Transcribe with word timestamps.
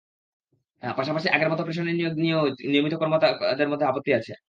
পাশাপাশি 0.83 1.27
আগের 1.29 1.49
মতো 1.51 1.63
প্রেষণে 1.63 1.91
নিয়োগ 1.93 2.13
নিয়েও 2.17 2.41
নিয়মিত 2.71 2.93
কর্মকর্তাদের 2.95 3.69
মধ্যে 3.71 3.85
আপত্তি 3.87 4.11
আছে। 4.19 4.33